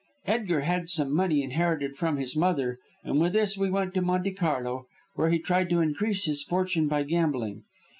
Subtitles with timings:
[0.25, 4.31] Edgar had some money inherited from his mother, and with this we went to Monte
[4.31, 7.61] Carlo, where he tried to increase his fortune by gambling.